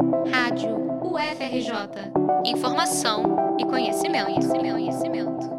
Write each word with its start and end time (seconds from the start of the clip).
Rádio 0.00 0.76
UFRJ. 1.02 2.12
Informação 2.46 3.56
e 3.58 3.66
conhecimento, 3.66 4.26
conhecimento, 4.26 4.72
conhecimento. 4.72 5.50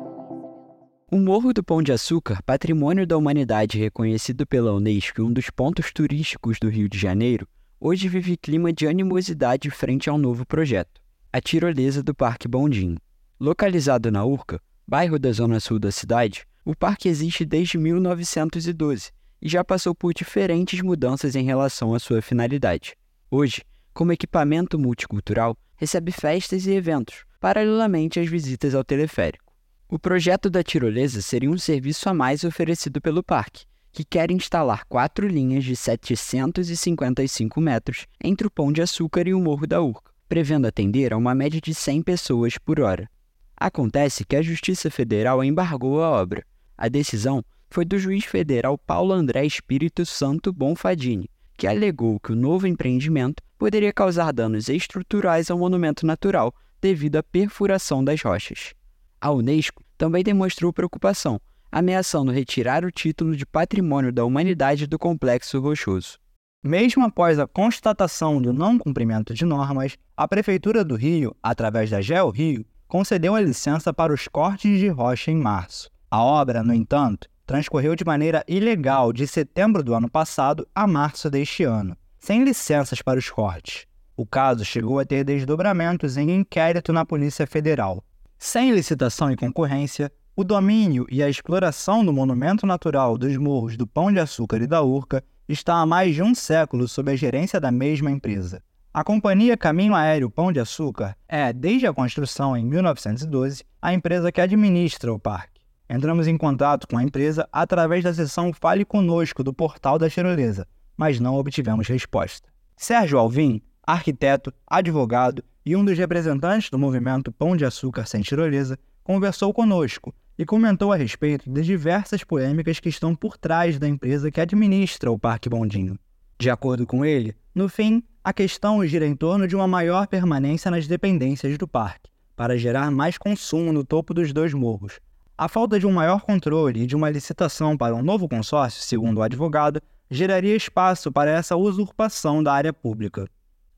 O 1.11 1.17
Morro 1.17 1.53
do 1.53 1.61
Pão 1.61 1.83
de 1.83 1.91
Açúcar, 1.91 2.41
patrimônio 2.43 3.05
da 3.05 3.17
humanidade 3.17 3.77
reconhecido 3.77 4.47
pela 4.47 4.73
Unesco 4.73 5.19
e 5.19 5.23
um 5.25 5.33
dos 5.33 5.49
pontos 5.49 5.91
turísticos 5.91 6.57
do 6.57 6.69
Rio 6.69 6.87
de 6.87 6.97
Janeiro, 6.97 7.45
hoje 7.81 8.07
vive 8.07 8.37
clima 8.37 8.71
de 8.71 8.87
animosidade 8.87 9.69
frente 9.69 10.09
ao 10.09 10.17
novo 10.17 10.45
projeto, 10.45 11.01
a 11.33 11.41
tirolesa 11.41 12.01
do 12.01 12.15
Parque 12.15 12.47
Bondinho. 12.47 12.97
Localizado 13.37 14.09
na 14.09 14.23
Urca, 14.23 14.61
bairro 14.87 15.19
da 15.19 15.33
zona 15.33 15.59
sul 15.59 15.79
da 15.79 15.91
cidade, 15.91 16.45
o 16.63 16.73
parque 16.73 17.09
existe 17.09 17.43
desde 17.43 17.77
1912 17.77 19.11
e 19.41 19.49
já 19.49 19.65
passou 19.65 19.93
por 19.93 20.13
diferentes 20.13 20.81
mudanças 20.81 21.35
em 21.35 21.43
relação 21.43 21.93
à 21.93 21.99
sua 21.99 22.21
finalidade. 22.21 22.95
Hoje, 23.29 23.63
como 23.93 24.11
equipamento 24.11 24.77
multicultural, 24.77 25.57
recebe 25.75 26.11
festas 26.11 26.65
e 26.65 26.71
eventos, 26.71 27.25
paralelamente 27.39 28.19
às 28.19 28.29
visitas 28.29 28.75
ao 28.75 28.83
teleférico. 28.83 29.53
O 29.87 29.97
projeto 29.97 30.49
da 30.49 30.63
tirolesa 30.63 31.21
seria 31.21 31.49
um 31.49 31.57
serviço 31.57 32.07
a 32.09 32.13
mais 32.13 32.43
oferecido 32.43 33.01
pelo 33.01 33.23
parque, 33.23 33.65
que 33.91 34.03
quer 34.03 34.29
instalar 34.29 34.85
quatro 34.85 35.27
linhas 35.27 35.63
de 35.63 35.75
755 35.75 37.59
metros 37.59 38.05
entre 38.23 38.45
o 38.45 38.51
Pão 38.51 38.71
de 38.71 38.81
Açúcar 38.81 39.27
e 39.27 39.33
o 39.33 39.39
Morro 39.39 39.65
da 39.65 39.81
Urca, 39.81 40.11
prevendo 40.27 40.67
atender 40.67 41.11
a 41.11 41.17
uma 41.17 41.33
média 41.33 41.59
de 41.59 41.73
100 41.73 42.03
pessoas 42.03 42.57
por 42.57 42.79
hora. 42.79 43.09
Acontece 43.57 44.23
que 44.23 44.35
a 44.35 44.41
Justiça 44.41 44.89
Federal 44.91 45.43
embargou 45.43 46.03
a 46.03 46.09
obra. 46.09 46.45
A 46.77 46.87
decisão 46.87 47.43
foi 47.69 47.83
do 47.83 47.99
juiz 47.99 48.25
federal 48.25 48.77
Paulo 48.77 49.11
André 49.13 49.45
Espírito 49.45 50.05
Santo 50.05 50.53
Bonfadini, 50.53 51.29
que 51.57 51.67
alegou 51.67 52.19
que 52.19 52.31
o 52.31 52.35
novo 52.35 52.67
empreendimento 52.67 53.43
poderia 53.59 53.91
causar 53.91 54.31
danos 54.31 54.69
estruturais 54.69 55.51
ao 55.51 55.59
monumento 55.59 56.05
natural 56.05 56.55
devido 56.81 57.17
à 57.17 57.23
perfuração 57.23 58.01
das 58.01 58.21
rochas. 58.21 58.73
A 59.19 59.31
Unesco 59.31 59.83
também 59.97 60.23
demonstrou 60.23 60.71
preocupação, 60.71 61.41
ameaçando 61.69 62.31
retirar 62.31 62.85
o 62.85 62.91
título 62.91 63.35
de 63.35 63.45
Patrimônio 63.45 64.13
da 64.13 64.23
Humanidade 64.23 64.87
do 64.87 64.97
Complexo 64.97 65.59
Rochoso. 65.59 66.17
Mesmo 66.63 67.05
após 67.05 67.37
a 67.37 67.47
constatação 67.47 68.41
do 68.41 68.53
não 68.53 68.79
cumprimento 68.79 69.33
de 69.33 69.43
normas, 69.43 69.97
a 70.15 70.27
Prefeitura 70.27 70.83
do 70.83 70.95
Rio, 70.95 71.35
através 71.43 71.89
da 71.89 72.01
GeoRio, 72.01 72.31
Rio, 72.31 72.65
concedeu 72.87 73.35
a 73.35 73.41
licença 73.41 73.93
para 73.93 74.13
os 74.13 74.27
cortes 74.27 74.79
de 74.79 74.87
rocha 74.87 75.31
em 75.31 75.37
março. 75.37 75.89
A 76.09 76.23
obra, 76.23 76.63
no 76.63 76.73
entanto, 76.73 77.29
transcorreu 77.45 77.95
de 77.95 78.05
maneira 78.05 78.43
ilegal 78.47 79.11
de 79.11 79.27
setembro 79.27 79.83
do 79.83 79.93
ano 79.93 80.09
passado 80.09 80.67
a 80.73 80.87
março 80.87 81.29
deste 81.29 81.63
ano, 81.63 81.95
sem 82.19 82.43
licenças 82.43 83.01
para 83.01 83.17
os 83.17 83.29
cortes. 83.29 83.85
O 84.15 84.25
caso 84.25 84.65
chegou 84.65 84.99
a 84.99 85.05
ter 85.05 85.23
desdobramentos 85.23 86.17
em 86.17 86.29
inquérito 86.29 86.91
na 86.91 87.05
Polícia 87.05 87.47
Federal. 87.47 88.03
Sem 88.37 88.73
licitação 88.73 89.31
e 89.31 89.37
concorrência, 89.37 90.11
o 90.35 90.43
domínio 90.43 91.05
e 91.09 91.23
a 91.23 91.29
exploração 91.29 92.05
do 92.05 92.13
monumento 92.13 92.65
natural 92.65 93.17
dos 93.17 93.35
morros 93.37 93.77
do 93.77 93.87
Pão 93.87 94.11
de 94.11 94.19
Açúcar 94.19 94.61
e 94.61 94.67
da 94.67 94.81
Urca 94.81 95.23
está 95.47 95.75
há 95.75 95.85
mais 95.85 96.13
de 96.13 96.21
um 96.21 96.35
século 96.35 96.87
sob 96.87 97.11
a 97.11 97.15
gerência 97.15 97.59
da 97.59 97.71
mesma 97.71 98.11
empresa. 98.11 98.61
A 98.93 99.03
companhia 99.03 99.55
Caminho 99.55 99.95
Aéreo 99.95 100.29
Pão 100.29 100.51
de 100.51 100.59
Açúcar 100.59 101.15
é, 101.27 101.53
desde 101.53 101.87
a 101.87 101.93
construção 101.93 102.57
em 102.57 102.65
1912, 102.65 103.63
a 103.81 103.93
empresa 103.93 104.31
que 104.31 104.41
administra 104.41 105.13
o 105.13 105.19
parque. 105.19 105.61
Entramos 105.89 106.27
em 106.27 106.37
contato 106.37 106.87
com 106.87 106.97
a 106.97 107.03
empresa 107.03 107.47
através 107.51 108.03
da 108.03 108.13
seção 108.13 108.51
Fale 108.53 108.85
Conosco 108.85 109.43
do 109.43 109.53
portal 109.53 109.97
da 109.97 110.09
Tirolesa, 110.09 110.67
mas 110.99 111.17
não 111.17 111.35
obtivemos 111.35 111.87
resposta. 111.87 112.49
Sérgio 112.75 113.17
Alvim, 113.17 113.61
arquiteto, 113.81 114.53
advogado 114.67 115.41
e 115.65 115.73
um 115.73 115.85
dos 115.85 115.97
representantes 115.97 116.69
do 116.69 116.77
movimento 116.77 117.31
Pão 117.31 117.55
de 117.55 117.63
Açúcar 117.63 118.05
Sem 118.05 118.21
Tirolesa, 118.21 118.77
conversou 119.01 119.53
conosco 119.53 120.13
e 120.37 120.43
comentou 120.43 120.91
a 120.91 120.97
respeito 120.97 121.49
de 121.49 121.61
diversas 121.61 122.21
polêmicas 122.25 122.81
que 122.81 122.89
estão 122.89 123.15
por 123.15 123.37
trás 123.37 123.79
da 123.79 123.87
empresa 123.87 124.29
que 124.29 124.41
administra 124.41 125.09
o 125.09 125.17
Parque 125.17 125.47
Bondinho. 125.47 125.97
De 126.37 126.49
acordo 126.49 126.85
com 126.85 127.05
ele, 127.05 127.33
no 127.55 127.69
fim, 127.69 128.03
a 128.21 128.33
questão 128.33 128.85
gira 128.85 129.07
em 129.07 129.15
torno 129.15 129.47
de 129.47 129.55
uma 129.55 129.69
maior 129.69 130.05
permanência 130.05 130.69
nas 130.69 130.85
dependências 130.85 131.57
do 131.57 131.65
parque, 131.65 132.09
para 132.35 132.57
gerar 132.57 132.91
mais 132.91 133.17
consumo 133.17 133.71
no 133.71 133.85
topo 133.85 134.13
dos 134.13 134.33
dois 134.33 134.53
morros, 134.53 134.99
a 135.37 135.47
falta 135.47 135.79
de 135.79 135.87
um 135.87 135.93
maior 135.93 136.23
controle 136.23 136.83
e 136.83 136.85
de 136.85 136.97
uma 136.97 137.09
licitação 137.09 137.77
para 137.77 137.95
um 137.95 138.03
novo 138.03 138.27
consórcio, 138.27 138.83
segundo 138.83 139.19
o 139.19 139.23
advogado, 139.23 139.81
geraria 140.09 140.55
espaço 140.55 141.11
para 141.11 141.29
essa 141.29 141.55
usurpação 141.55 142.41
da 142.41 142.51
área 142.51 142.73
pública. 142.73 143.27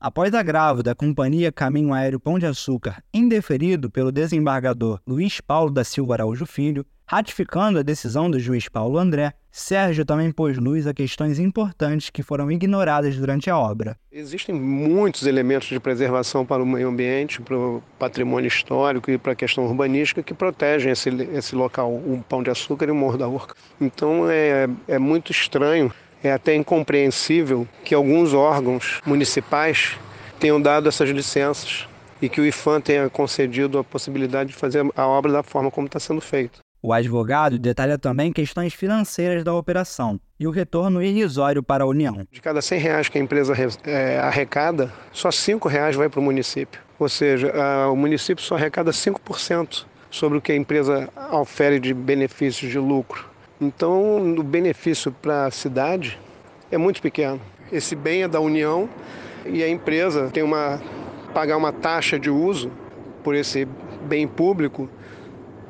Após 0.00 0.34
agravo 0.34 0.82
da 0.82 0.94
Companhia 0.94 1.52
Caminho 1.52 1.92
Aéreo 1.92 2.18
Pão 2.18 2.38
de 2.38 2.46
Açúcar, 2.46 3.04
indeferido 3.14 3.90
pelo 3.90 4.10
desembargador 4.10 4.98
Luiz 5.06 5.40
Paulo 5.40 5.70
da 5.70 5.84
Silva 5.84 6.14
Araújo 6.14 6.44
Filho, 6.44 6.84
ratificando 7.06 7.78
a 7.78 7.82
decisão 7.82 8.30
do 8.30 8.40
juiz 8.40 8.68
Paulo 8.68 8.98
André, 8.98 9.34
Sérgio 9.50 10.04
também 10.04 10.32
pôs 10.32 10.56
luz 10.56 10.86
a 10.86 10.94
questões 10.94 11.38
importantes 11.38 12.08
que 12.08 12.22
foram 12.22 12.50
ignoradas 12.50 13.16
durante 13.16 13.50
a 13.50 13.58
obra. 13.58 13.98
Existem 14.10 14.54
muitos 14.54 15.26
elementos 15.26 15.68
de 15.68 15.78
preservação 15.78 16.46
para 16.46 16.62
o 16.62 16.66
meio 16.66 16.88
ambiente, 16.88 17.42
para 17.42 17.56
o 17.56 17.82
patrimônio 17.98 18.48
histórico 18.48 19.10
e 19.10 19.18
para 19.18 19.32
a 19.32 19.36
questão 19.36 19.66
urbanística 19.66 20.22
que 20.22 20.32
protegem 20.32 20.90
esse, 20.90 21.10
esse 21.34 21.54
local, 21.54 21.92
o 21.92 22.24
Pão 22.26 22.42
de 22.42 22.48
Açúcar 22.48 22.86
e 22.86 22.90
o 22.90 22.94
Morro 22.94 23.18
da 23.18 23.28
Urca. 23.28 23.54
Então 23.78 24.30
é, 24.30 24.66
é 24.88 24.98
muito 24.98 25.30
estranho 25.30 25.92
é 26.22 26.32
até 26.32 26.54
incompreensível 26.54 27.66
que 27.84 27.94
alguns 27.94 28.32
órgãos 28.34 29.00
municipais 29.04 29.98
tenham 30.38 30.60
dado 30.60 30.88
essas 30.88 31.08
licenças 31.10 31.86
e 32.20 32.28
que 32.28 32.40
o 32.40 32.46
IFAM 32.46 32.80
tenha 32.80 33.10
concedido 33.10 33.78
a 33.78 33.84
possibilidade 33.84 34.50
de 34.50 34.56
fazer 34.56 34.84
a 34.96 35.06
obra 35.06 35.32
da 35.32 35.42
forma 35.42 35.70
como 35.70 35.86
está 35.86 35.98
sendo 35.98 36.20
feito. 36.20 36.60
O 36.84 36.92
advogado 36.92 37.58
detalha 37.58 37.96
também 37.96 38.32
questões 38.32 38.74
financeiras 38.74 39.44
da 39.44 39.54
operação 39.54 40.18
e 40.38 40.48
o 40.48 40.50
retorno 40.50 41.00
irrisório 41.00 41.62
para 41.62 41.84
a 41.84 41.86
União. 41.86 42.26
De 42.30 42.40
cada 42.40 42.60
100 42.60 42.78
reais 42.80 43.08
que 43.08 43.18
a 43.18 43.20
empresa 43.20 43.54
é, 43.84 44.18
arrecada, 44.18 44.92
só 45.12 45.30
5 45.30 45.68
reais 45.68 45.94
vai 45.94 46.08
para 46.08 46.18
o 46.18 46.22
município. 46.22 46.80
Ou 46.98 47.08
seja, 47.08 47.52
o 47.88 47.96
município 47.96 48.42
só 48.42 48.56
arrecada 48.56 48.90
5% 48.90 49.84
sobre 50.10 50.38
o 50.38 50.40
que 50.40 50.50
a 50.50 50.56
empresa 50.56 51.08
ofere 51.30 51.78
de 51.78 51.94
benefícios 51.94 52.70
de 52.70 52.78
lucro. 52.78 53.31
Então, 53.62 54.34
o 54.34 54.42
benefício 54.42 55.12
para 55.12 55.46
a 55.46 55.50
cidade 55.52 56.18
é 56.68 56.76
muito 56.76 57.00
pequeno. 57.00 57.40
Esse 57.70 57.94
bem 57.94 58.24
é 58.24 58.28
da 58.28 58.40
União 58.40 58.88
e 59.46 59.62
a 59.62 59.68
empresa 59.68 60.28
tem 60.32 60.42
uma 60.42 60.82
pagar 61.32 61.56
uma 61.56 61.72
taxa 61.72 62.18
de 62.18 62.28
uso 62.28 62.72
por 63.22 63.36
esse 63.36 63.64
bem 64.02 64.26
público 64.26 64.90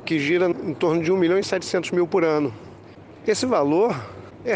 que 0.03 0.17
gira 0.17 0.49
em 0.49 0.73
torno 0.73 1.03
de 1.03 1.11
1 1.11 1.17
milhão 1.17 1.37
e 1.37 1.43
700 1.43 1.91
mil 1.91 2.07
por 2.07 2.23
ano. 2.23 2.51
Esse 3.27 3.45
valor 3.45 3.95
é, 4.43 4.55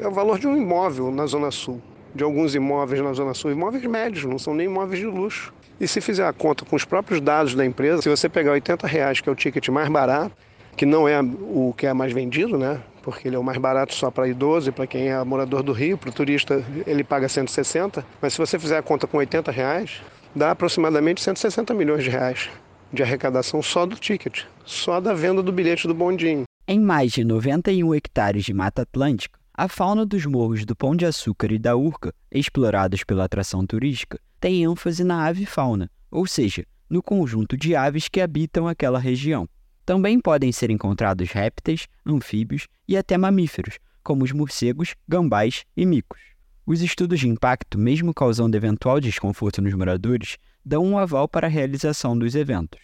é 0.00 0.08
o 0.08 0.10
valor 0.10 0.38
de 0.38 0.48
um 0.48 0.56
imóvel 0.56 1.10
na 1.10 1.26
Zona 1.26 1.50
Sul, 1.50 1.78
de 2.14 2.24
alguns 2.24 2.54
imóveis 2.54 3.02
na 3.02 3.12
Zona 3.12 3.34
Sul, 3.34 3.52
imóveis 3.52 3.84
médios, 3.84 4.24
não 4.24 4.38
são 4.38 4.54
nem 4.54 4.64
imóveis 4.64 4.98
de 4.98 5.06
luxo. 5.06 5.52
E 5.78 5.86
se 5.86 6.00
fizer 6.00 6.26
a 6.26 6.32
conta 6.32 6.64
com 6.64 6.74
os 6.74 6.86
próprios 6.86 7.20
dados 7.20 7.54
da 7.54 7.66
empresa, 7.66 8.00
se 8.00 8.08
você 8.08 8.30
pegar 8.30 8.52
80 8.52 8.86
reais, 8.86 9.20
que 9.20 9.28
é 9.28 9.32
o 9.32 9.34
ticket 9.34 9.68
mais 9.68 9.90
barato, 9.90 10.34
que 10.76 10.84
não 10.86 11.08
é 11.08 11.20
o 11.20 11.74
que 11.76 11.86
é 11.86 11.92
mais 11.92 12.12
vendido, 12.12 12.58
né? 12.58 12.80
Porque 13.02 13.28
ele 13.28 13.36
é 13.36 13.38
o 13.38 13.44
mais 13.44 13.58
barato 13.58 13.94
só 13.94 14.10
para 14.10 14.28
idoso 14.28 14.68
e 14.68 14.72
para 14.72 14.86
quem 14.86 15.08
é 15.08 15.24
morador 15.24 15.62
do 15.62 15.72
Rio. 15.72 15.96
Para 15.96 16.10
o 16.10 16.12
turista 16.12 16.64
ele 16.86 17.04
paga 17.04 17.28
160. 17.28 18.04
Mas 18.20 18.32
se 18.32 18.38
você 18.38 18.58
fizer 18.58 18.76
a 18.76 18.82
conta 18.82 19.06
com 19.06 19.16
80 19.18 19.50
reais, 19.50 20.02
dá 20.34 20.50
aproximadamente 20.50 21.22
160 21.22 21.72
milhões 21.72 22.04
de 22.04 22.10
reais 22.10 22.50
de 22.92 23.02
arrecadação 23.02 23.62
só 23.62 23.84
do 23.84 23.96
ticket, 23.96 24.44
só 24.64 25.00
da 25.00 25.12
venda 25.12 25.42
do 25.42 25.52
bilhete 25.52 25.86
do 25.86 25.94
bondinho. 25.94 26.44
Em 26.66 26.80
mais 26.80 27.12
de 27.12 27.24
91 27.24 27.94
hectares 27.94 28.44
de 28.44 28.54
Mata 28.54 28.82
Atlântica, 28.82 29.38
a 29.54 29.68
fauna 29.68 30.04
dos 30.04 30.26
morros 30.26 30.64
do 30.64 30.76
Pão 30.76 30.94
de 30.94 31.06
Açúcar 31.06 31.50
e 31.52 31.58
da 31.58 31.76
Urca, 31.76 32.12
explorados 32.30 33.04
pela 33.04 33.24
atração 33.24 33.66
turística, 33.66 34.18
tem 34.40 34.64
ênfase 34.64 35.02
na 35.02 35.26
avifauna, 35.26 35.90
ou 36.10 36.26
seja, 36.26 36.64
no 36.88 37.02
conjunto 37.02 37.56
de 37.56 37.74
aves 37.74 38.08
que 38.08 38.20
habitam 38.20 38.68
aquela 38.68 38.98
região. 38.98 39.48
Também 39.86 40.18
podem 40.18 40.50
ser 40.50 40.68
encontrados 40.68 41.30
répteis, 41.30 41.86
anfíbios 42.04 42.66
e 42.88 42.96
até 42.96 43.16
mamíferos, 43.16 43.78
como 44.02 44.24
os 44.24 44.32
morcegos, 44.32 44.96
gambás 45.06 45.64
e 45.76 45.86
micos. 45.86 46.20
Os 46.66 46.82
estudos 46.82 47.20
de 47.20 47.28
impacto, 47.28 47.78
mesmo 47.78 48.12
causando 48.12 48.56
eventual 48.56 48.98
desconforto 48.98 49.62
nos 49.62 49.72
moradores, 49.74 50.38
dão 50.64 50.84
um 50.84 50.98
aval 50.98 51.28
para 51.28 51.46
a 51.46 51.50
realização 51.50 52.18
dos 52.18 52.34
eventos. 52.34 52.80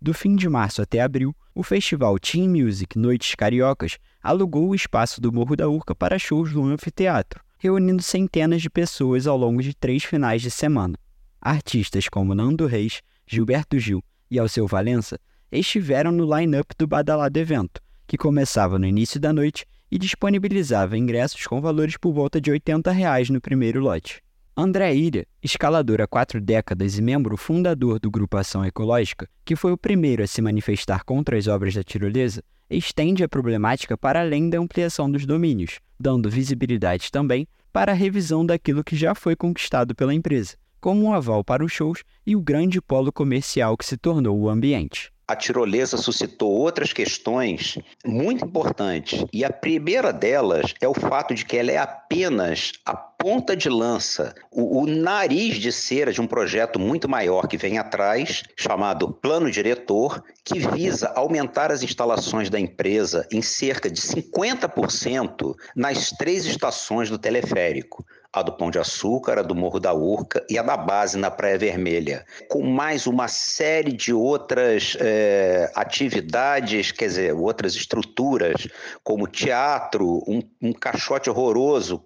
Do 0.00 0.14
fim 0.14 0.34
de 0.34 0.48
março 0.48 0.80
até 0.80 1.02
abril, 1.02 1.36
o 1.54 1.62
festival 1.62 2.18
Team 2.18 2.48
Music 2.48 2.98
Noites 2.98 3.34
Cariocas 3.34 3.98
alugou 4.22 4.70
o 4.70 4.74
espaço 4.74 5.20
do 5.20 5.30
Morro 5.30 5.56
da 5.56 5.68
Urca 5.68 5.94
para 5.94 6.18
shows 6.18 6.54
no 6.54 6.64
anfiteatro, 6.64 7.44
reunindo 7.58 8.02
centenas 8.02 8.62
de 8.62 8.70
pessoas 8.70 9.26
ao 9.26 9.36
longo 9.36 9.62
de 9.62 9.74
três 9.74 10.04
finais 10.04 10.40
de 10.40 10.50
semana. 10.50 10.96
Artistas 11.38 12.08
como 12.08 12.34
Nando 12.34 12.64
Reis, 12.64 13.02
Gilberto 13.26 13.78
Gil 13.78 14.02
e 14.30 14.38
Alceu 14.38 14.66
Valença 14.66 15.20
estiveram 15.50 16.10
no 16.10 16.24
line-up 16.36 16.74
do 16.76 16.86
badalado 16.86 17.38
evento, 17.38 17.80
que 18.06 18.16
começava 18.16 18.78
no 18.78 18.86
início 18.86 19.20
da 19.20 19.32
noite 19.32 19.64
e 19.90 19.98
disponibilizava 19.98 20.98
ingressos 20.98 21.46
com 21.46 21.60
valores 21.60 21.96
por 21.96 22.12
volta 22.12 22.40
de 22.40 22.50
80 22.50 22.90
reais 22.90 23.30
no 23.30 23.40
primeiro 23.40 23.80
lote. 23.80 24.22
André 24.56 24.94
Ilha, 24.94 25.26
escalador 25.42 26.00
há 26.00 26.06
quatro 26.06 26.40
décadas 26.40 26.98
e 26.98 27.02
membro 27.02 27.36
fundador 27.36 28.00
do 28.00 28.10
Grupo 28.10 28.38
Ação 28.38 28.64
Ecológica, 28.64 29.28
que 29.44 29.54
foi 29.54 29.70
o 29.70 29.76
primeiro 29.76 30.22
a 30.22 30.26
se 30.26 30.40
manifestar 30.40 31.04
contra 31.04 31.36
as 31.36 31.46
obras 31.46 31.74
da 31.74 31.84
tirolesa, 31.84 32.42
estende 32.68 33.22
a 33.22 33.28
problemática 33.28 33.98
para 33.98 34.20
além 34.20 34.48
da 34.48 34.58
ampliação 34.58 35.10
dos 35.10 35.26
domínios, 35.26 35.78
dando 36.00 36.30
visibilidade 36.30 37.12
também 37.12 37.46
para 37.70 37.92
a 37.92 37.94
revisão 37.94 38.46
daquilo 38.46 38.82
que 38.82 38.96
já 38.96 39.14
foi 39.14 39.36
conquistado 39.36 39.94
pela 39.94 40.14
empresa, 40.14 40.56
como 40.80 41.04
um 41.04 41.12
aval 41.12 41.44
para 41.44 41.64
os 41.64 41.70
shows 41.70 42.02
e 42.26 42.34
o 42.34 42.40
grande 42.40 42.80
polo 42.80 43.12
comercial 43.12 43.76
que 43.76 43.84
se 43.84 43.98
tornou 43.98 44.40
o 44.40 44.48
ambiente 44.48 45.12
a 45.28 45.34
tirolesa 45.34 45.96
suscitou 45.96 46.52
outras 46.52 46.92
questões 46.92 47.78
muito 48.04 48.44
importantes. 48.44 49.24
E 49.32 49.44
a 49.44 49.52
primeira 49.52 50.12
delas 50.12 50.74
é 50.80 50.86
o 50.86 50.94
fato 50.94 51.34
de 51.34 51.44
que 51.44 51.56
ela 51.56 51.72
é 51.72 51.78
apenas 51.78 52.72
a 52.84 52.94
ponta 52.94 53.56
de 53.56 53.68
lança, 53.68 54.34
o, 54.52 54.82
o, 54.82 54.86
nariz 54.86 55.56
de 55.56 55.72
cera 55.72 56.12
de 56.12 56.20
um 56.20 56.26
projeto 56.26 56.78
muito 56.78 57.08
maior 57.08 57.48
que 57.48 57.56
vem 57.56 57.78
atrás, 57.78 58.44
chamado 58.56 59.10
Plano 59.10 59.50
Diretor, 59.50 60.22
que 60.44 60.60
visa 60.60 61.08
aumentar 61.08 61.72
as 61.72 61.82
instalações 61.82 62.48
da 62.48 62.60
empresa 62.60 63.26
em 63.32 63.42
cerca 63.42 63.90
de 63.90 64.00
50% 64.00 65.54
nas 65.74 66.10
três 66.10 66.44
estações 66.44 67.10
do 67.10 67.18
teleférico 67.18 68.04
a 68.36 68.42
do 68.42 68.52
Pão 68.52 68.70
de 68.70 68.78
Açúcar, 68.78 69.38
a 69.38 69.42
do 69.42 69.54
Morro 69.54 69.80
da 69.80 69.94
Urca 69.94 70.44
e 70.50 70.58
a 70.58 70.62
da 70.62 70.76
base 70.76 71.16
na 71.16 71.30
Praia 71.30 71.56
Vermelha, 71.56 72.26
com 72.50 72.62
mais 72.62 73.06
uma 73.06 73.28
série 73.28 73.92
de 73.92 74.12
outras 74.12 74.94
é, 75.00 75.72
atividades, 75.74 76.92
quer 76.92 77.06
dizer, 77.06 77.34
outras 77.34 77.74
estruturas, 77.74 78.68
como 79.02 79.26
teatro, 79.26 80.22
um, 80.28 80.42
um 80.60 80.70
caixote 80.70 81.30
horroroso 81.30 82.04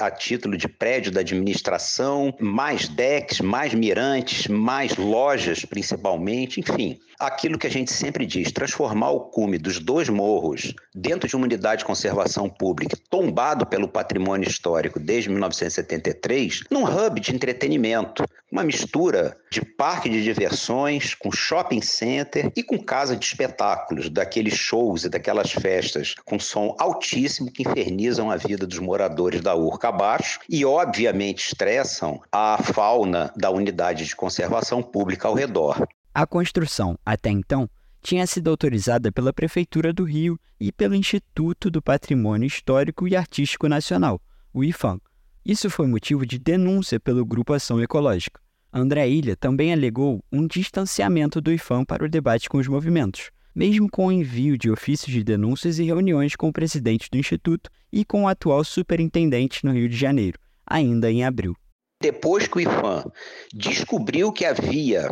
a 0.00 0.10
título 0.10 0.58
de 0.58 0.68
prédio 0.68 1.10
da 1.10 1.20
administração, 1.20 2.34
mais 2.38 2.86
decks, 2.86 3.40
mais 3.40 3.72
mirantes, 3.72 4.48
mais 4.48 4.96
lojas 4.96 5.64
principalmente, 5.64 6.60
enfim. 6.60 6.98
Aquilo 7.18 7.58
que 7.58 7.66
a 7.66 7.70
gente 7.70 7.92
sempre 7.92 8.24
diz, 8.24 8.50
transformar 8.50 9.10
o 9.10 9.20
cume 9.20 9.58
dos 9.58 9.78
dois 9.78 10.08
morros 10.08 10.74
dentro 10.94 11.28
de 11.28 11.36
uma 11.36 11.44
unidade 11.44 11.80
de 11.80 11.84
conservação 11.84 12.48
pública, 12.48 12.96
tombado 13.10 13.66
pelo 13.66 13.86
patrimônio 13.86 14.48
histórico 14.48 14.98
desde 14.98 15.28
1973, 15.70 16.64
num 16.70 16.84
hub 16.84 17.20
de 17.20 17.34
entretenimento, 17.34 18.24
uma 18.50 18.64
mistura 18.64 19.36
de 19.50 19.64
parque 19.64 20.08
de 20.08 20.22
diversões 20.22 21.14
com 21.14 21.30
shopping 21.30 21.80
center 21.80 22.52
e 22.56 22.62
com 22.62 22.82
casa 22.82 23.16
de 23.16 23.24
espetáculos, 23.24 24.10
daqueles 24.10 24.54
shows 24.54 25.04
e 25.04 25.08
daquelas 25.08 25.52
festas 25.52 26.14
com 26.24 26.38
som 26.38 26.74
altíssimo 26.78 27.50
que 27.50 27.62
infernizam 27.62 28.30
a 28.30 28.36
vida 28.36 28.66
dos 28.66 28.78
moradores 28.78 29.40
da 29.40 29.54
Urca 29.54 29.88
abaixo 29.88 30.40
e, 30.48 30.64
obviamente, 30.64 31.46
estressam 31.46 32.20
a 32.32 32.58
fauna 32.62 33.32
da 33.36 33.50
unidade 33.50 34.04
de 34.04 34.16
conservação 34.16 34.82
pública 34.82 35.28
ao 35.28 35.34
redor. 35.34 35.86
A 36.12 36.26
construção, 36.26 36.98
até 37.06 37.30
então, 37.30 37.68
tinha 38.02 38.26
sido 38.26 38.50
autorizada 38.50 39.12
pela 39.12 39.32
Prefeitura 39.32 39.92
do 39.92 40.04
Rio 40.04 40.40
e 40.58 40.72
pelo 40.72 40.94
Instituto 40.94 41.70
do 41.70 41.80
Patrimônio 41.80 42.46
Histórico 42.46 43.06
e 43.06 43.14
Artístico 43.14 43.68
Nacional, 43.68 44.20
o 44.52 44.64
IFAM. 44.64 44.98
Isso 45.44 45.70
foi 45.70 45.86
motivo 45.86 46.26
de 46.26 46.38
denúncia 46.38 47.00
pelo 47.00 47.24
Grupo 47.24 47.54
Ação 47.54 47.80
Ecológica. 47.80 48.40
André 48.72 49.08
Ilha 49.08 49.34
também 49.34 49.72
alegou 49.72 50.22
um 50.30 50.46
distanciamento 50.46 51.40
do 51.40 51.52
IFAM 51.52 51.84
para 51.84 52.04
o 52.04 52.08
debate 52.08 52.48
com 52.48 52.58
os 52.58 52.68
movimentos, 52.68 53.30
mesmo 53.54 53.90
com 53.90 54.06
o 54.06 54.12
envio 54.12 54.56
de 54.56 54.70
ofícios 54.70 55.12
de 55.12 55.24
denúncias 55.24 55.78
e 55.78 55.84
reuniões 55.84 56.36
com 56.36 56.48
o 56.48 56.52
presidente 56.52 57.08
do 57.10 57.18
Instituto 57.18 57.70
e 57.90 58.04
com 58.04 58.24
o 58.24 58.28
atual 58.28 58.62
superintendente 58.62 59.64
no 59.64 59.72
Rio 59.72 59.88
de 59.88 59.96
Janeiro, 59.96 60.38
ainda 60.66 61.10
em 61.10 61.24
abril. 61.24 61.56
Depois 62.02 62.46
que 62.46 62.58
o 62.58 62.60
IFAM 62.60 63.04
descobriu 63.52 64.32
que 64.32 64.44
havia 64.44 65.10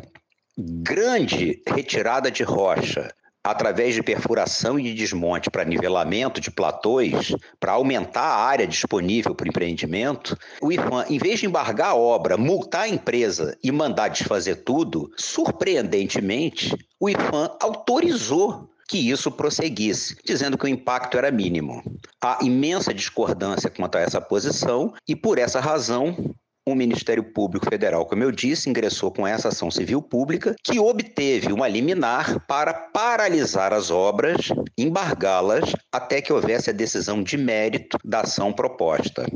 grande 0.57 1.63
retirada 1.67 2.31
de 2.31 2.43
rocha 2.43 3.13
através 3.45 3.95
de 3.95 4.03
perfuração 4.03 4.79
e 4.79 4.83
de 4.83 4.95
desmonte 4.95 5.51
para 5.51 5.65
nivelamento 5.65 6.41
de 6.41 6.51
platôs, 6.51 7.35
para 7.59 7.73
aumentar 7.73 8.23
a 8.23 8.45
área 8.45 8.67
disponível 8.67 9.35
para 9.35 9.47
o 9.47 9.49
empreendimento, 9.49 10.37
o 10.61 10.73
IFAM, 10.73 11.07
em 11.09 11.19
vez 11.19 11.41
de 11.41 11.47
embargar 11.47 11.91
a 11.91 11.95
obra, 11.95 12.37
multar 12.37 12.83
a 12.83 12.89
empresa 12.89 13.57
e 13.63 13.73
mandar 13.73 14.09
desfazer 14.09 14.57
tudo, 14.57 15.11
surpreendentemente, 15.17 16.77
o 17.01 17.09
IFAM 17.09 17.51
autorizou 17.61 18.69
que 18.89 19.11
isso 19.11 19.31
prosseguisse, 19.31 20.17
dizendo 20.25 20.57
que 20.57 20.65
o 20.65 20.69
impacto 20.69 21.19
era 21.19 21.31
mínimo. 21.31 21.83
Há 22.21 22.39
imensa 22.43 22.95
discordância 22.95 23.69
quanto 23.69 23.99
a 23.99 24.01
essa 24.01 24.21
posição 24.21 24.95
e, 25.07 25.15
por 25.15 25.39
essa 25.39 25.61
razão, 25.61 26.35
o 26.71 26.77
Ministério 26.77 27.23
Público 27.23 27.69
Federal, 27.69 28.07
como 28.07 28.23
eu 28.23 28.31
disse, 28.31 28.69
ingressou 28.69 29.11
com 29.11 29.27
essa 29.27 29.49
ação 29.49 29.71
civil 29.71 30.01
pública, 30.03 30.55
que 30.63 30.79
obteve 30.79 31.53
uma 31.53 31.69
liminar 31.69 32.45
para 32.47 32.73
paralisar 32.73 33.73
as 33.73 33.91
obras, 33.91 34.49
embargá-las, 34.77 35.73
até 35.93 36.21
que 36.21 36.33
houvesse 36.33 36.71
a 36.71 36.73
decisão 36.73 37.23
de 37.23 37.37
mérito 37.37 37.99
da 38.05 38.21
ação 38.21 38.53
proposta. 38.53 39.27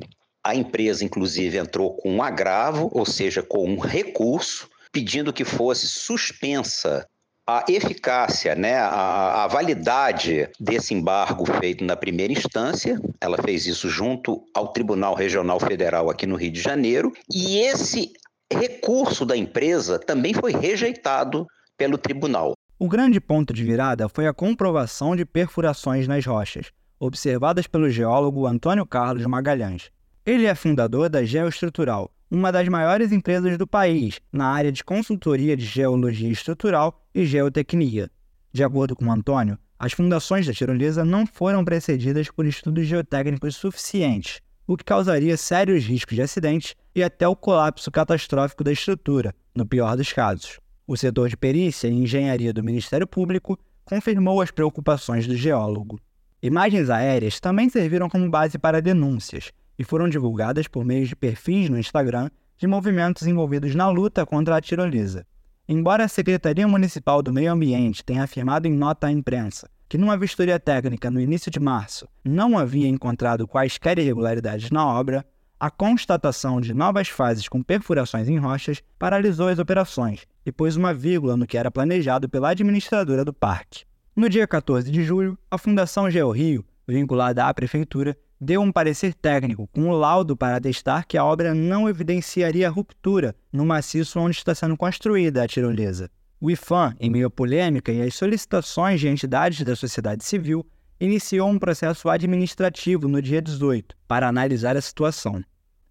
A 0.44 0.54
empresa, 0.54 1.04
inclusive, 1.04 1.58
entrou 1.58 1.94
com 1.96 2.16
um 2.16 2.22
agravo, 2.22 2.90
ou 2.92 3.06
seja, 3.06 3.42
com 3.42 3.64
um 3.64 3.78
recurso, 3.78 4.68
pedindo 4.90 5.32
que 5.32 5.44
fosse 5.44 5.86
suspensa 5.86 7.06
a 7.46 7.64
eficácia, 7.68 8.54
né, 8.54 8.76
a, 8.76 9.44
a, 9.44 9.46
validade 9.48 10.48
desse 10.60 10.94
embargo 10.94 11.44
feito 11.58 11.84
na 11.84 11.96
primeira 11.96 12.32
instância. 12.32 13.00
Ela 13.20 13.36
fez 13.38 13.66
isso 13.66 13.88
junto 13.88 14.44
ao 14.54 14.68
Tribunal 14.68 15.14
Regional 15.14 15.58
Federal 15.58 16.08
aqui 16.08 16.26
no 16.26 16.36
Rio 16.36 16.52
de 16.52 16.60
Janeiro. 16.60 17.12
E 17.32 17.58
esse 17.58 18.12
recurso 18.52 19.26
da 19.26 19.36
empresa 19.36 19.98
também 19.98 20.32
foi 20.32 20.52
rejeitado 20.52 21.46
pelo 21.76 21.98
tribunal. 21.98 22.52
O 22.78 22.88
grande 22.88 23.20
ponto 23.20 23.52
de 23.52 23.64
virada 23.64 24.08
foi 24.08 24.26
a 24.26 24.34
comprovação 24.34 25.16
de 25.16 25.24
perfurações 25.24 26.06
nas 26.06 26.24
rochas, 26.24 26.70
observadas 26.98 27.66
pelo 27.66 27.90
geólogo 27.90 28.46
Antônio 28.46 28.86
Carlos 28.86 29.26
Magalhães. 29.26 29.90
Ele 30.24 30.46
é 30.46 30.54
fundador 30.54 31.08
da 31.08 31.24
Geoestrutural, 31.24 32.10
uma 32.30 32.52
das 32.52 32.68
maiores 32.68 33.12
empresas 33.12 33.58
do 33.58 33.66
país 33.66 34.20
na 34.32 34.46
área 34.46 34.70
de 34.70 34.84
consultoria 34.84 35.56
de 35.56 35.64
geologia 35.64 36.30
estrutural 36.30 37.01
e 37.14 37.24
geotecnia. 37.26 38.10
De 38.52 38.62
acordo 38.62 38.94
com 38.94 39.10
Antônio, 39.10 39.58
as 39.78 39.92
fundações 39.92 40.46
da 40.46 40.52
tirolesa 40.52 41.04
não 41.04 41.26
foram 41.26 41.64
precedidas 41.64 42.30
por 42.30 42.46
estudos 42.46 42.86
geotécnicos 42.86 43.56
suficientes, 43.56 44.40
o 44.66 44.76
que 44.76 44.84
causaria 44.84 45.36
sérios 45.36 45.84
riscos 45.84 46.14
de 46.14 46.22
acidentes 46.22 46.74
e 46.94 47.02
até 47.02 47.26
o 47.26 47.34
colapso 47.34 47.90
catastrófico 47.90 48.62
da 48.62 48.72
estrutura, 48.72 49.34
no 49.54 49.66
pior 49.66 49.96
dos 49.96 50.12
casos. 50.12 50.60
O 50.86 50.96
setor 50.96 51.28
de 51.28 51.36
perícia 51.36 51.88
e 51.88 51.92
engenharia 51.92 52.52
do 52.52 52.62
Ministério 52.62 53.06
Público 53.06 53.58
confirmou 53.84 54.40
as 54.40 54.50
preocupações 54.50 55.26
do 55.26 55.36
geólogo. 55.36 55.98
Imagens 56.42 56.90
aéreas 56.90 57.40
também 57.40 57.68
serviram 57.68 58.08
como 58.08 58.28
base 58.30 58.58
para 58.58 58.82
denúncias, 58.82 59.52
e 59.78 59.84
foram 59.84 60.08
divulgadas 60.08 60.68
por 60.68 60.84
meio 60.84 61.06
de 61.06 61.16
perfis 61.16 61.68
no 61.68 61.78
Instagram 61.78 62.30
de 62.56 62.66
movimentos 62.66 63.26
envolvidos 63.26 63.74
na 63.74 63.88
luta 63.88 64.24
contra 64.24 64.56
a 64.56 64.60
tirolesa. 64.60 65.26
Embora 65.68 66.04
a 66.04 66.08
Secretaria 66.08 66.66
Municipal 66.66 67.22
do 67.22 67.32
Meio 67.32 67.52
Ambiente 67.52 68.04
tenha 68.04 68.24
afirmado 68.24 68.66
em 68.66 68.72
nota 68.72 69.06
à 69.06 69.12
imprensa 69.12 69.70
que 69.88 69.98
numa 69.98 70.16
vistoria 70.16 70.58
técnica 70.58 71.10
no 71.10 71.20
início 71.20 71.50
de 71.50 71.60
março 71.60 72.08
não 72.24 72.58
havia 72.58 72.88
encontrado 72.88 73.46
quaisquer 73.46 73.98
irregularidades 73.98 74.70
na 74.70 74.86
obra, 74.86 75.22
a 75.60 75.70
constatação 75.70 76.62
de 76.62 76.72
novas 76.72 77.08
fases 77.08 77.46
com 77.46 77.62
perfurações 77.62 78.26
em 78.26 78.38
rochas 78.38 78.82
paralisou 78.98 79.48
as 79.48 79.58
operações 79.58 80.26
e 80.46 80.50
pôs 80.50 80.76
uma 80.76 80.94
vírgula 80.94 81.36
no 81.36 81.46
que 81.46 81.58
era 81.58 81.70
planejado 81.70 82.26
pela 82.26 82.48
administradora 82.48 83.22
do 83.22 83.34
parque. 83.34 83.84
No 84.16 84.30
dia 84.30 84.46
14 84.46 84.90
de 84.90 85.04
julho, 85.04 85.38
a 85.50 85.58
Fundação 85.58 86.10
GeoRio, 86.10 86.64
vinculada 86.88 87.44
à 87.44 87.52
prefeitura, 87.52 88.16
deu 88.44 88.60
um 88.60 88.72
parecer 88.72 89.14
técnico 89.14 89.68
com 89.68 89.82
um 89.82 89.92
laudo 89.92 90.36
para 90.36 90.56
atestar 90.56 91.06
que 91.06 91.16
a 91.16 91.24
obra 91.24 91.54
não 91.54 91.88
evidenciaria 91.88 92.68
ruptura 92.68 93.36
no 93.52 93.64
maciço 93.64 94.18
onde 94.18 94.36
está 94.36 94.52
sendo 94.52 94.76
construída 94.76 95.44
a 95.44 95.46
tirolesa. 95.46 96.10
O 96.40 96.50
IFAM, 96.50 96.96
em 96.98 97.08
meio 97.08 97.28
à 97.28 97.30
polêmica 97.30 97.92
e 97.92 98.02
às 98.02 98.16
solicitações 98.16 98.98
de 98.98 99.06
entidades 99.06 99.64
da 99.64 99.76
sociedade 99.76 100.24
civil, 100.24 100.66
iniciou 100.98 101.48
um 101.48 101.56
processo 101.56 102.08
administrativo 102.08 103.06
no 103.06 103.22
dia 103.22 103.40
18 103.40 103.94
para 104.08 104.26
analisar 104.26 104.76
a 104.76 104.80
situação. 104.80 105.40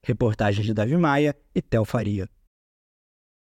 Reportagem 0.03 0.65
de 0.65 0.73
Davi 0.73 0.97
Maia 0.97 1.33
e 1.55 1.61
Tel 1.61 1.85
Faria. 1.85 2.27